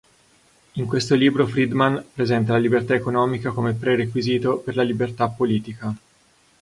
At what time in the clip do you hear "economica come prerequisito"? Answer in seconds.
2.95-4.57